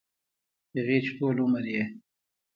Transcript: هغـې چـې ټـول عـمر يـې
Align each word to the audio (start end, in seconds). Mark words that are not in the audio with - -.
هغـې 0.75 0.97
چـې 1.03 1.11
ټـول 1.17 1.35
عـمر 1.43 1.65
يـې 1.73 1.83